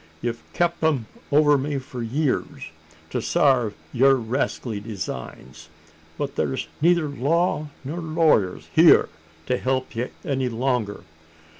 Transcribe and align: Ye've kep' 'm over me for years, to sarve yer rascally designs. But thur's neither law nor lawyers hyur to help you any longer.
Ye've 0.19 0.41
kep' 0.53 0.83
'm 0.83 1.05
over 1.31 1.59
me 1.59 1.77
for 1.77 2.01
years, 2.01 2.71
to 3.11 3.21
sarve 3.21 3.75
yer 3.93 4.15
rascally 4.15 4.79
designs. 4.79 5.69
But 6.17 6.33
thur's 6.33 6.67
neither 6.81 7.07
law 7.07 7.67
nor 7.83 7.99
lawyers 7.99 8.67
hyur 8.75 9.09
to 9.45 9.57
help 9.59 9.95
you 9.95 10.09
any 10.25 10.49
longer. 10.49 11.03